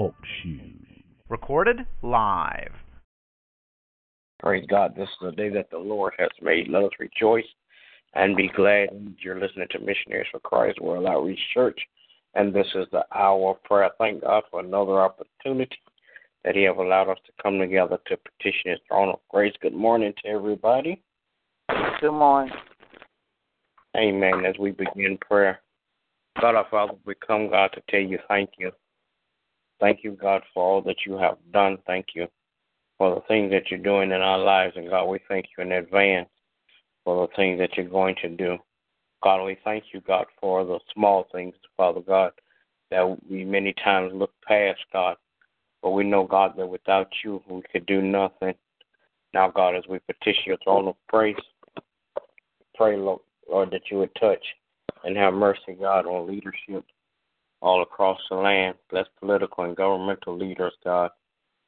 Talk 0.00 0.14
shoes. 0.42 1.04
Recorded 1.28 1.80
live. 2.00 2.72
Praise 4.38 4.64
God. 4.70 4.94
This 4.96 5.10
is 5.10 5.16
the 5.20 5.32
day 5.32 5.50
that 5.50 5.70
the 5.70 5.76
Lord 5.76 6.14
has 6.18 6.30
made. 6.40 6.68
Let 6.68 6.84
us 6.84 6.90
rejoice 6.98 7.44
and 8.14 8.34
be 8.34 8.48
glad. 8.56 8.88
You're 9.18 9.38
listening 9.38 9.66
to 9.72 9.78
Missionaries 9.78 10.28
for 10.32 10.40
Christ 10.40 10.80
World 10.80 11.04
Outreach 11.04 11.38
Church, 11.52 11.78
and 12.34 12.54
this 12.54 12.66
is 12.74 12.86
the 12.92 13.04
hour 13.14 13.50
of 13.50 13.62
prayer. 13.64 13.90
Thank 13.98 14.22
God 14.22 14.44
for 14.50 14.60
another 14.60 15.02
opportunity 15.02 15.76
that 16.44 16.56
He 16.56 16.62
have 16.62 16.78
allowed 16.78 17.10
us 17.10 17.18
to 17.26 17.32
come 17.42 17.58
together 17.58 17.98
to 18.06 18.16
petition 18.16 18.70
His 18.70 18.80
throne 18.88 19.10
of 19.10 19.20
grace. 19.28 19.52
Good 19.60 19.74
morning 19.74 20.14
to 20.24 20.30
everybody. 20.30 21.02
Good 22.00 22.12
morning. 22.12 22.54
Amen. 23.98 24.46
As 24.46 24.54
we 24.58 24.70
begin 24.70 25.18
prayer, 25.20 25.60
God 26.40 26.54
our 26.54 26.66
Father, 26.70 26.94
we 27.04 27.14
come, 27.16 27.50
God, 27.50 27.68
to 27.74 27.82
tell 27.90 28.00
you 28.00 28.18
thank 28.28 28.48
you. 28.58 28.72
Thank 29.80 30.04
you, 30.04 30.12
God, 30.12 30.42
for 30.52 30.62
all 30.62 30.82
that 30.82 31.06
you 31.06 31.14
have 31.14 31.38
done. 31.52 31.78
Thank 31.86 32.08
you 32.14 32.28
for 32.98 33.14
the 33.14 33.22
things 33.22 33.50
that 33.50 33.70
you're 33.70 33.80
doing 33.80 34.12
in 34.12 34.20
our 34.20 34.38
lives. 34.38 34.74
And 34.76 34.90
God, 34.90 35.06
we 35.06 35.18
thank 35.26 35.46
you 35.56 35.64
in 35.64 35.72
advance 35.72 36.28
for 37.04 37.26
the 37.26 37.34
things 37.34 37.58
that 37.58 37.76
you're 37.76 37.88
going 37.88 38.14
to 38.22 38.28
do. 38.28 38.58
God, 39.22 39.44
we 39.44 39.56
thank 39.64 39.84
you, 39.92 40.00
God, 40.02 40.26
for 40.40 40.64
the 40.64 40.78
small 40.94 41.26
things, 41.32 41.54
Father 41.76 42.00
God, 42.00 42.32
that 42.90 43.18
we 43.28 43.44
many 43.44 43.74
times 43.82 44.12
look 44.14 44.32
past, 44.46 44.80
God. 44.92 45.16
But 45.82 45.90
we 45.90 46.04
know, 46.04 46.24
God, 46.24 46.54
that 46.58 46.66
without 46.66 47.08
you, 47.24 47.42
we 47.48 47.62
could 47.72 47.86
do 47.86 48.02
nothing. 48.02 48.54
Now, 49.32 49.50
God, 49.50 49.76
as 49.76 49.84
we 49.88 49.98
petition 50.00 50.42
your 50.46 50.58
throne 50.62 50.88
of 50.88 50.96
praise, 51.08 51.36
pray, 52.74 52.96
Lord, 52.96 53.20
that 53.70 53.82
you 53.90 53.98
would 53.98 54.14
touch 54.16 54.44
and 55.04 55.16
have 55.16 55.32
mercy, 55.32 55.76
God, 55.78 56.06
on 56.06 56.26
leadership 56.26 56.84
all 57.60 57.82
across 57.82 58.18
the 58.30 58.36
land. 58.36 58.76
Bless 58.90 59.06
political 59.18 59.64
and 59.64 59.76
governmental 59.76 60.36
leaders, 60.36 60.72
God, 60.84 61.10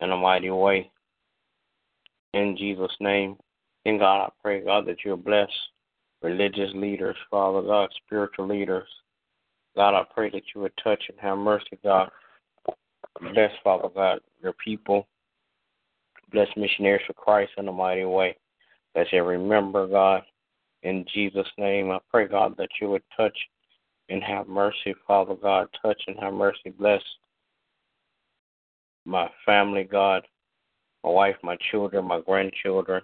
in 0.00 0.10
a 0.10 0.16
mighty 0.16 0.50
way. 0.50 0.90
In 2.34 2.56
Jesus' 2.56 2.94
name. 3.00 3.36
In 3.84 3.98
God, 3.98 4.26
I 4.26 4.28
pray, 4.42 4.62
God, 4.62 4.86
that 4.86 4.98
you'll 5.04 5.16
bless 5.16 5.48
religious 6.22 6.70
leaders, 6.74 7.16
Father 7.30 7.62
God, 7.62 7.90
spiritual 8.04 8.46
leaders. 8.46 8.88
God, 9.74 9.94
I 9.94 10.04
pray 10.14 10.30
that 10.30 10.42
you 10.54 10.60
would 10.60 10.72
touch 10.82 11.02
and 11.08 11.18
have 11.20 11.38
mercy, 11.38 11.78
God. 11.82 12.10
Bless, 13.20 13.52
Father 13.64 13.88
God, 13.94 14.20
your 14.42 14.52
people. 14.64 15.06
Bless 16.30 16.48
missionaries 16.56 17.02
for 17.06 17.14
Christ 17.14 17.52
in 17.56 17.68
a 17.68 17.72
mighty 17.72 18.04
way. 18.04 18.36
Bless 18.94 19.06
every 19.12 19.38
member, 19.38 19.86
God. 19.86 20.22
In 20.82 21.04
Jesus' 21.12 21.48
name, 21.58 21.90
I 21.90 21.98
pray, 22.10 22.26
God, 22.28 22.54
that 22.58 22.68
you 22.80 22.90
would 22.90 23.02
touch 23.16 23.36
and 24.10 24.22
have 24.22 24.48
mercy, 24.48 24.94
Father 25.06 25.34
God. 25.34 25.68
Touch 25.80 26.02
and 26.06 26.18
have 26.20 26.34
mercy. 26.34 26.70
Bless 26.78 27.02
my 29.04 29.28
family, 29.46 29.84
God. 29.84 30.26
My 31.04 31.10
wife, 31.10 31.36
my 31.42 31.56
children, 31.70 32.04
my 32.04 32.20
grandchildren. 32.20 33.02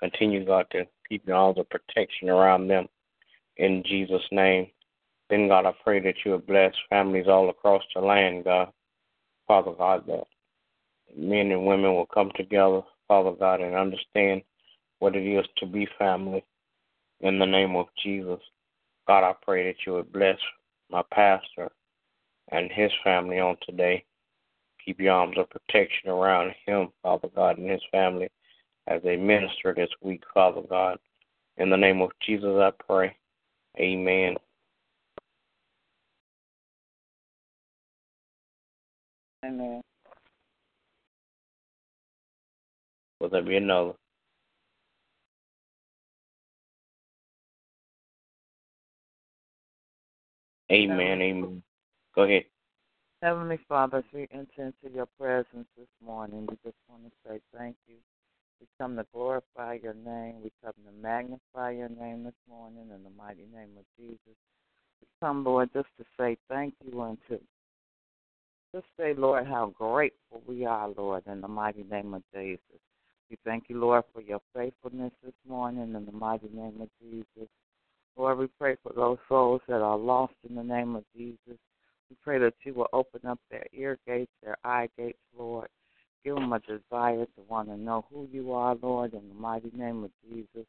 Continue, 0.00 0.44
God, 0.44 0.66
to 0.72 0.84
keep 1.08 1.26
your 1.26 1.36
arms 1.36 1.58
of 1.58 1.70
protection 1.70 2.28
around 2.28 2.68
them. 2.68 2.88
In 3.56 3.82
Jesus' 3.86 4.22
name. 4.32 4.66
Then, 5.30 5.48
God, 5.48 5.64
I 5.64 5.72
pray 5.82 6.00
that 6.00 6.16
you 6.24 6.32
would 6.32 6.46
bless 6.46 6.74
families 6.90 7.28
all 7.28 7.48
across 7.48 7.82
the 7.94 8.00
land, 8.00 8.44
God. 8.44 8.70
Father 9.46 9.72
God, 9.72 10.04
that 10.06 10.24
men 11.16 11.52
and 11.52 11.66
women 11.66 11.94
will 11.94 12.06
come 12.06 12.30
together, 12.36 12.82
Father 13.08 13.32
God, 13.32 13.60
and 13.60 13.74
understand 13.74 14.42
what 14.98 15.16
it 15.16 15.26
is 15.26 15.46
to 15.58 15.66
be 15.66 15.86
family 15.98 16.44
in 17.20 17.38
the 17.38 17.46
name 17.46 17.76
of 17.76 17.86
Jesus. 18.02 18.40
God, 19.12 19.24
I 19.24 19.34
pray 19.42 19.66
that 19.66 19.76
you 19.84 19.92
would 19.92 20.10
bless 20.10 20.38
my 20.90 21.02
pastor 21.12 21.70
and 22.50 22.72
his 22.72 22.90
family 23.04 23.38
on 23.40 23.58
today. 23.60 24.06
Keep 24.82 25.00
your 25.00 25.12
arms 25.12 25.36
of 25.36 25.50
protection 25.50 26.08
around 26.08 26.54
him, 26.64 26.88
Father 27.02 27.28
God, 27.36 27.58
and 27.58 27.68
his 27.68 27.82
family 27.90 28.30
as 28.86 29.02
they 29.02 29.16
minister 29.16 29.74
this 29.76 29.90
week, 30.00 30.22
Father 30.32 30.62
God. 30.62 30.96
In 31.58 31.68
the 31.68 31.76
name 31.76 32.00
of 32.00 32.10
Jesus, 32.22 32.54
I 32.56 32.70
pray. 32.88 33.14
Amen. 33.78 34.36
Amen. 39.44 39.82
Will 43.20 43.28
there 43.28 43.42
be 43.42 43.58
another? 43.58 43.92
Amen. 50.72 51.20
Amen. 51.20 51.62
Go 52.14 52.22
ahead. 52.22 52.44
Heavenly 53.22 53.58
Father, 53.68 53.98
as 53.98 54.04
we 54.12 54.26
enter 54.32 54.72
into 54.72 54.94
your 54.94 55.06
presence 55.18 55.68
this 55.76 55.86
morning, 56.04 56.46
we 56.48 56.56
just 56.64 56.76
want 56.88 57.04
to 57.04 57.10
say 57.26 57.40
thank 57.56 57.76
you. 57.86 57.96
We 58.60 58.66
come 58.80 58.96
to 58.96 59.06
glorify 59.12 59.78
your 59.82 59.94
name. 59.94 60.36
We 60.42 60.50
come 60.64 60.72
to 60.86 60.92
magnify 61.00 61.72
your 61.72 61.88
name 61.88 62.24
this 62.24 62.34
morning 62.48 62.88
in 62.94 63.02
the 63.04 63.10
mighty 63.16 63.46
name 63.54 63.70
of 63.78 63.84
Jesus. 63.98 64.18
We 65.00 65.06
come, 65.20 65.44
Lord, 65.44 65.70
just 65.72 65.88
to 65.98 66.04
say 66.18 66.36
thank 66.48 66.74
you 66.84 67.00
and 67.02 67.18
to 67.28 67.38
just 68.74 68.86
say, 68.98 69.14
Lord, 69.14 69.46
how 69.46 69.74
grateful 69.78 70.42
we 70.46 70.64
are, 70.64 70.88
Lord, 70.88 71.24
in 71.26 71.42
the 71.42 71.48
mighty 71.48 71.84
name 71.84 72.14
of 72.14 72.22
Jesus. 72.34 72.80
We 73.30 73.36
thank 73.44 73.64
you, 73.68 73.78
Lord, 73.78 74.04
for 74.14 74.22
your 74.22 74.40
faithfulness 74.54 75.12
this 75.22 75.34
morning 75.46 75.94
in 75.94 76.06
the 76.06 76.12
mighty 76.12 76.48
name 76.52 76.80
of 76.80 76.88
Jesus. 77.00 77.48
Lord, 78.16 78.38
we 78.38 78.46
pray 78.58 78.76
for 78.82 78.92
those 78.94 79.18
souls 79.28 79.62
that 79.68 79.80
are 79.80 79.96
lost 79.96 80.34
in 80.48 80.54
the 80.54 80.62
name 80.62 80.96
of 80.96 81.04
Jesus. 81.16 81.58
We 82.10 82.16
pray 82.22 82.38
that 82.38 82.54
you 82.64 82.74
will 82.74 82.88
open 82.92 83.20
up 83.26 83.38
their 83.50 83.66
ear 83.72 83.98
gates, 84.06 84.30
their 84.42 84.56
eye 84.64 84.88
gates, 84.98 85.18
Lord. 85.36 85.68
Give 86.24 86.34
them 86.34 86.52
a 86.52 86.60
desire 86.60 87.24
to 87.24 87.42
want 87.48 87.68
to 87.68 87.76
know 87.76 88.04
who 88.12 88.28
you 88.30 88.52
are, 88.52 88.76
Lord, 88.80 89.14
in 89.14 89.28
the 89.28 89.34
mighty 89.34 89.70
name 89.74 90.04
of 90.04 90.10
Jesus. 90.28 90.66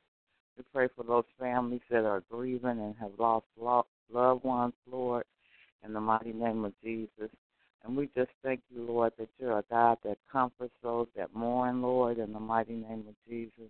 We 0.58 0.64
pray 0.74 0.88
for 0.96 1.04
those 1.04 1.26
families 1.40 1.82
that 1.90 2.06
are 2.06 2.24
grieving 2.32 2.80
and 2.80 2.96
have 3.00 3.12
lost 3.20 3.46
loved 3.58 4.44
ones, 4.44 4.74
Lord, 4.90 5.26
in 5.84 5.94
the 5.94 6.02
mighty 6.02 6.34
name 6.34 6.64
of 6.64 6.74
Jesus. 6.84 7.30
And 7.84 7.98
we 7.98 8.10
just 8.16 8.32
thank 8.42 8.62
you, 8.74 8.84
Lord, 8.84 9.12
that 9.20 9.28
you're 9.38 9.60
a 9.60 9.64
God 9.70 9.98
that 10.06 10.18
comforts 10.32 10.74
those 10.82 11.08
that 11.18 11.36
mourn, 11.36 11.82
Lord, 11.82 12.20
in 12.20 12.32
the 12.32 12.40
mighty 12.40 12.74
name 12.76 13.04
of 13.10 13.16
Jesus. 13.28 13.70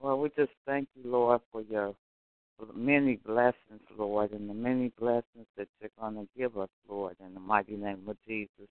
Lord, 0.00 0.20
we 0.20 0.42
just 0.42 0.56
thank 0.64 0.88
you, 0.94 1.10
Lord, 1.10 1.40
for 1.52 1.62
your 1.62 1.94
many 2.74 3.16
blessings, 3.16 3.82
Lord, 3.96 4.32
and 4.32 4.48
the 4.48 4.54
many 4.54 4.92
blessings 4.98 5.46
that 5.56 5.68
you're 5.80 5.90
going 5.98 6.14
to 6.14 6.28
give 6.36 6.58
us, 6.58 6.68
Lord, 6.88 7.16
in 7.24 7.34
the 7.34 7.40
mighty 7.40 7.76
name 7.76 8.02
of 8.08 8.16
Jesus. 8.26 8.68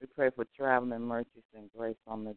We 0.00 0.06
pray 0.14 0.30
for 0.34 0.46
traveling 0.56 1.02
mercies 1.02 1.48
and 1.54 1.70
grace 1.76 1.96
on 2.06 2.24
the 2.24 2.36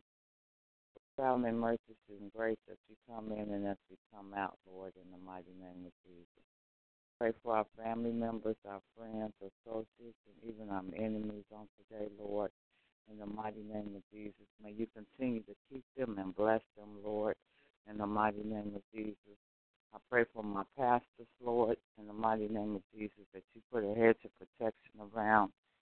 traveling 1.16 1.59
mercies 1.59 2.02
and 2.09 2.31
grace 2.35 2.57
as 2.69 2.78
we 2.90 2.96
come 3.07 3.31
in 3.31 3.53
and 3.53 3.68
as 3.68 3.78
we 3.90 3.97
come 4.13 4.34
out, 4.35 4.57
Lord, 4.72 4.94
in 4.96 5.12
the 5.12 5.24
mighty 5.24 5.53
name 5.59 5.85
of 5.85 5.94
Jesus. 6.06 6.46
Pray 7.19 7.31
for 7.44 7.56
our 7.58 7.66
family 7.78 8.12
members, 8.12 8.56
our 8.68 8.81
friends, 8.97 9.34
associates, 9.40 10.17
and 10.26 10.53
even 10.53 10.70
our 10.70 10.84
enemies 10.97 11.46
on 11.53 11.67
today, 11.78 12.08
Lord. 12.20 12.49
In 13.11 13.20
the 13.20 13.28
mighty 13.28 13.61
name 13.61 13.94
of 13.96 14.02
Jesus, 14.11 14.47
may 14.64 14.72
you 14.72 14.87
continue 14.96 15.41
to 15.44 15.53
keep 15.72 15.84
them 15.97 16.17
and 16.17 16.35
bless 16.35 16.61
them, 16.78 16.90
Lord. 17.03 17.35
In 17.90 17.97
the 17.97 18.08
mighty 18.08 18.44
name 18.44 18.73
of 18.76 18.82
Jesus. 18.96 19.37
I 19.93 19.97
pray 20.09 20.26
for 20.34 20.43
my 20.43 20.64
pastors, 20.78 21.28
Lord, 21.43 21.78
in 21.99 22.08
the 22.08 22.14
mighty 22.14 22.47
name 22.47 22.76
of 22.76 22.82
Jesus, 22.93 23.26
that 23.34 23.43
you 23.53 23.61
put 23.72 23.84
a 23.84 23.93
hedge 23.93 24.17
of 24.23 24.32
protection 24.40 25.14
around 25.14 25.52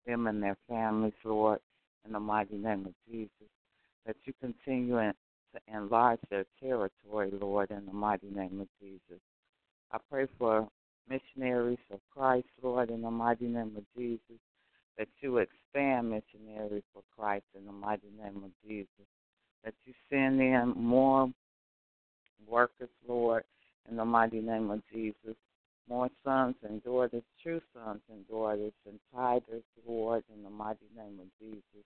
them 0.06 0.26
and 0.26 0.42
their 0.42 0.56
families, 0.68 1.14
Lord, 1.24 1.60
in 2.04 2.12
the 2.12 2.20
mighty 2.20 2.56
name 2.56 2.86
of 2.86 2.94
Jesus. 3.10 3.48
That 4.06 4.16
you 4.24 4.32
continue 4.40 4.96
to 4.96 5.12
enlarge 5.74 6.20
their 6.30 6.44
territory, 6.62 7.30
Lord, 7.40 7.70
in 7.70 7.86
the 7.86 7.92
mighty 7.92 8.28
name 8.28 8.60
of 8.60 8.68
Jesus. 8.80 9.20
I 9.92 9.98
pray 10.10 10.26
for 10.38 10.68
missionaries 11.08 11.78
of 11.90 12.00
Christ, 12.14 12.48
Lord, 12.62 12.90
in 12.90 13.02
the 13.02 13.10
mighty 13.10 13.46
name 13.46 13.72
of 13.76 13.84
Jesus. 13.96 14.40
That 14.98 15.08
you 15.20 15.38
expand 15.38 16.10
missionaries 16.10 16.84
for 16.92 17.02
Christ 17.16 17.44
in 17.56 17.66
the 17.66 17.72
mighty 17.72 18.08
name 18.22 18.42
of 18.44 18.50
Jesus. 18.66 19.06
That 19.64 19.74
you 19.84 19.94
send 20.10 20.40
in 20.40 20.74
more 20.76 21.30
workers, 22.46 22.88
Lord, 23.06 23.42
in 23.88 23.96
the 23.96 24.04
mighty 24.04 24.40
name 24.40 24.70
of 24.70 24.82
Jesus. 24.92 25.36
more 25.88 26.10
sons 26.24 26.56
and 26.68 26.82
daughters, 26.82 27.22
true 27.42 27.60
sons 27.72 28.00
and 28.10 28.26
daughters, 28.28 28.72
and 28.86 28.98
tithers, 29.14 29.62
Lord, 29.86 30.24
in 30.34 30.42
the 30.42 30.50
mighty 30.50 30.88
name 30.96 31.20
of 31.20 31.26
Jesus. 31.40 31.84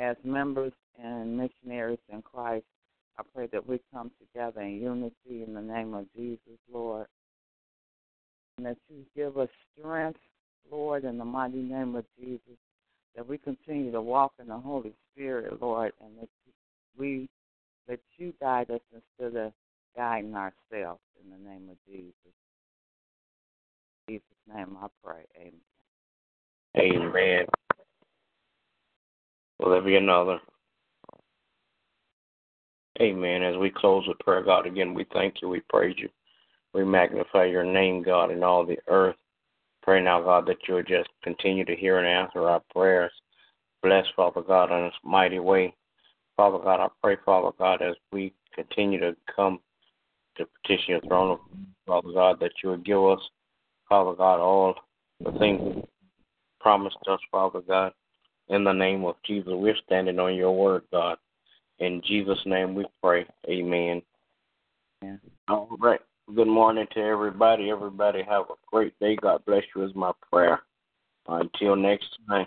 As 0.00 0.16
members 0.24 0.72
and 0.98 1.36
missionaries 1.36 1.98
in 2.08 2.22
Christ, 2.22 2.64
I 3.18 3.22
pray 3.34 3.48
that 3.52 3.68
we 3.68 3.80
come 3.92 4.10
together 4.18 4.62
in 4.62 4.80
unity 4.80 5.44
in 5.46 5.54
the 5.54 5.60
name 5.60 5.94
of 5.94 6.06
Jesus, 6.16 6.58
Lord. 6.72 7.06
And 8.56 8.66
that 8.66 8.78
you 8.88 9.04
give 9.14 9.36
us 9.36 9.50
strength, 9.78 10.20
Lord, 10.70 11.04
in 11.04 11.18
the 11.18 11.24
mighty 11.24 11.62
name 11.62 11.94
of 11.94 12.04
Jesus, 12.18 12.58
that 13.14 13.28
we 13.28 13.36
continue 13.38 13.92
to 13.92 14.00
walk 14.00 14.32
in 14.40 14.48
the 14.48 14.58
Holy 14.58 14.94
Spirit, 15.12 15.60
Lord, 15.60 15.92
and 16.00 16.18
that 16.18 16.28
we 16.96 17.28
that 17.86 18.00
you 18.16 18.32
guide 18.40 18.70
us 18.70 18.80
instead 18.92 19.04
ourselves 20.36 21.00
in 21.22 21.30
the 21.30 21.48
name 21.48 21.68
of 21.70 21.76
Jesus. 21.86 22.14
In 24.08 24.14
Jesus' 24.14 24.54
name 24.54 24.76
I 24.80 24.86
pray. 25.02 25.24
Amen. 25.38 25.52
Amen. 26.76 27.46
Will 29.58 29.70
there 29.70 29.82
be 29.82 29.96
another? 29.96 30.38
Amen. 33.00 33.42
As 33.42 33.56
we 33.56 33.70
close 33.70 34.06
with 34.06 34.18
prayer, 34.20 34.42
God, 34.42 34.66
again, 34.66 34.94
we 34.94 35.06
thank 35.12 35.42
you, 35.42 35.48
we 35.48 35.60
praise 35.68 35.96
you. 35.98 36.08
We 36.72 36.84
magnify 36.84 37.44
your 37.44 37.64
name, 37.64 38.02
God, 38.02 38.30
in 38.30 38.42
all 38.42 38.66
the 38.66 38.78
earth. 38.88 39.16
Pray 39.82 40.02
now, 40.02 40.20
God, 40.22 40.46
that 40.46 40.56
you'll 40.66 40.82
just 40.82 41.08
continue 41.22 41.64
to 41.64 41.76
hear 41.76 41.98
and 41.98 42.06
answer 42.06 42.48
our 42.48 42.62
prayers. 42.74 43.12
Bless, 43.82 44.06
Father 44.16 44.42
God, 44.42 44.70
in 44.72 44.84
a 44.86 44.90
mighty 45.04 45.38
way. 45.38 45.74
Father 46.36 46.58
God, 46.58 46.80
I 46.80 46.88
pray, 47.02 47.16
Father 47.24 47.50
God, 47.58 47.82
as 47.82 47.94
we 48.12 48.32
continue 48.54 48.98
to 49.00 49.14
come 49.34 49.60
to 50.36 50.46
petition 50.62 50.92
your 50.92 51.00
throne 51.02 51.32
of 51.32 51.38
Father 51.86 52.12
God, 52.12 52.40
that 52.40 52.52
you 52.62 52.70
would 52.70 52.84
give 52.84 53.02
us, 53.04 53.20
Father 53.88 54.14
God, 54.14 54.40
all 54.40 54.74
the 55.20 55.32
things 55.38 55.84
promised 56.60 56.96
us, 57.08 57.20
Father 57.30 57.60
God. 57.60 57.92
In 58.48 58.64
the 58.64 58.72
name 58.72 59.04
of 59.04 59.16
Jesus, 59.24 59.52
we're 59.54 59.76
standing 59.86 60.18
on 60.18 60.34
your 60.34 60.56
word, 60.56 60.82
God. 60.90 61.18
In 61.78 62.02
Jesus' 62.06 62.40
name 62.46 62.74
we 62.74 62.86
pray. 63.02 63.26
Amen. 63.48 64.02
Yeah. 65.02 65.16
All 65.48 65.68
right. 65.78 66.00
Good 66.34 66.48
morning 66.48 66.86
to 66.94 67.00
everybody. 67.00 67.70
Everybody 67.70 68.22
have 68.22 68.44
a 68.44 68.54
great 68.70 68.98
day. 68.98 69.16
God 69.20 69.44
bless 69.44 69.62
you 69.74 69.84
is 69.84 69.94
my 69.94 70.12
prayer. 70.30 70.62
Until 71.26 71.76
next 71.76 72.08
time. 72.28 72.46